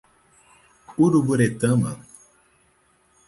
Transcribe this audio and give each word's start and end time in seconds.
Uruburetama 1.03 1.91